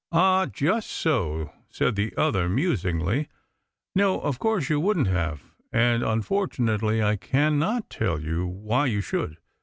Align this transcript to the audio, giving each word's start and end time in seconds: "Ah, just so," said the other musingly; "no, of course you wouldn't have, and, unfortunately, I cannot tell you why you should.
"Ah, 0.11 0.47
just 0.47 0.89
so," 0.89 1.53
said 1.69 1.95
the 1.95 2.11
other 2.17 2.49
musingly; 2.49 3.27
"no, 3.93 4.19
of 4.21 4.39
course 4.39 4.67
you 4.67 4.79
wouldn't 4.79 5.05
have, 5.05 5.43
and, 5.71 6.01
unfortunately, 6.01 7.03
I 7.03 7.15
cannot 7.17 7.87
tell 7.91 8.19
you 8.19 8.47
why 8.47 8.87
you 8.87 9.01
should. 9.01 9.37